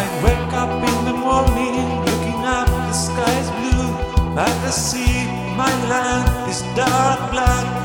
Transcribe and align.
I 0.00 0.04
wake 0.22 0.52
up 0.52 0.70
in 0.90 1.04
the 1.06 1.12
morning 1.12 1.74
looking 2.06 2.44
up, 2.44 2.68
the 2.68 2.92
sky 2.92 3.34
is 3.40 3.50
blue, 3.58 3.88
but 4.32 4.54
the 4.62 4.70
sea, 4.70 5.26
my 5.56 5.72
land, 5.90 6.48
is 6.48 6.62
dark 6.76 7.32
black. 7.32 7.77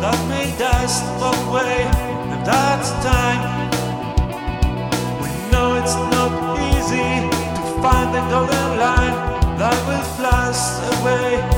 That 0.00 0.18
may 0.28 0.52
us 0.62 1.02
walk 1.20 1.36
away, 1.48 1.82
and 2.32 2.46
that's 2.46 2.90
time. 3.04 3.42
We 5.22 5.30
know 5.50 5.76
it's 5.80 5.96
not 6.14 6.32
easy 6.70 7.08
to 7.56 7.82
find 7.82 8.08
the 8.14 8.22
golden 8.32 8.68
line 8.78 9.16
that 9.58 9.76
will 9.88 10.06
flash 10.16 10.62
away 11.00 11.55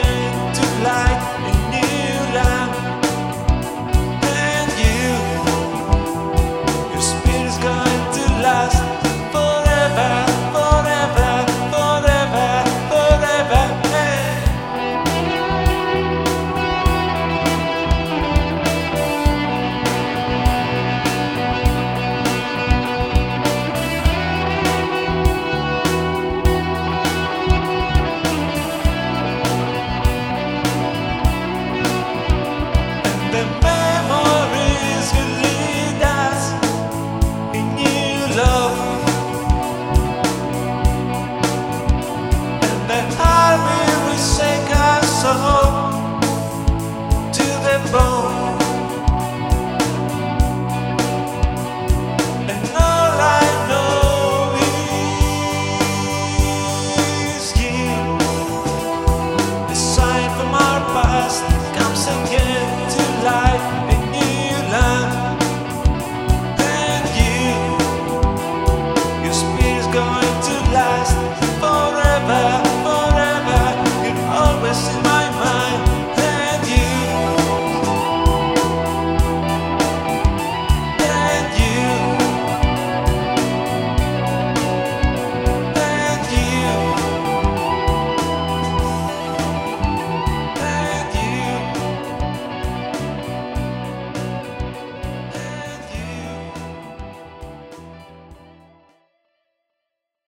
to 0.00 0.62
light. 0.82 1.21